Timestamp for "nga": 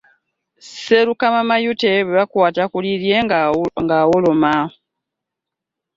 3.85-3.97